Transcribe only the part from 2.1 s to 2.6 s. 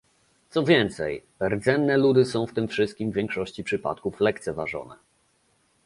są w